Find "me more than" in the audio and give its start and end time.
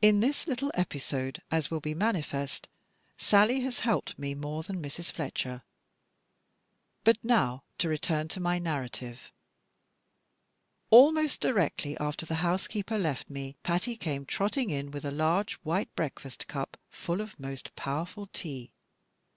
4.16-4.80